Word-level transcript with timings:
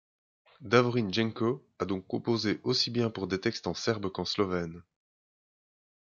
Davorin 0.61 1.11
Jenko 1.13 1.61
a 1.77 1.85
donc 1.85 2.07
composé 2.07 2.59
aussi 2.63 2.89
bien 2.89 3.11
pour 3.11 3.27
des 3.27 3.39
textes 3.39 3.67
en 3.67 3.75
serbe 3.75 4.09
qu'en 4.11 4.25
slovène. 4.25 4.81